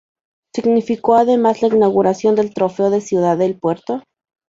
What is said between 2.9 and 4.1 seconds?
Ciudad de El Puerto.